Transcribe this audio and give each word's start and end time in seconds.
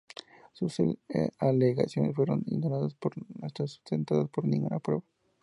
Sus 0.53 0.77
alegaciones 1.37 2.15
fueron 2.15 2.41
ignoradas 2.47 2.95
por 2.95 3.15
no 3.19 3.45
estar 3.45 3.67
sustentadas 3.69 4.27
por 4.31 4.45
ninguna 4.45 4.79
prueba. 4.79 5.03